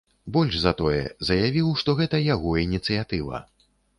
Больш 0.35 0.55
за 0.61 0.71
тое, 0.79 1.01
заявіў, 1.29 1.69
што 1.83 1.95
гэта 2.01 2.23
яго 2.33 2.57
ініцыятыва. 2.65 3.45